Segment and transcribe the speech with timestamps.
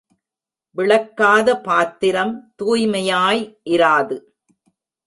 [0.77, 4.17] விளக்காத பாத்திரம் தூய்மையாய் இராது.